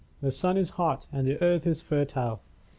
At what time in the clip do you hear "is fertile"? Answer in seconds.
1.67-2.41